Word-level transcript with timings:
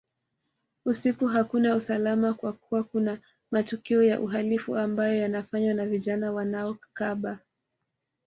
Usiku 0.85 1.27
hakuna 1.27 1.75
usalama 1.75 2.33
kwa 2.33 2.53
kuwa 2.53 2.83
kuna 2.83 3.19
matukio 3.51 4.03
ya 4.03 4.21
uhalifu 4.21 4.77
ambayo 4.77 5.17
yanafanywa 5.17 5.73
na 5.73 5.85
vijana 5.85 6.31
wanaokaba 6.31 7.39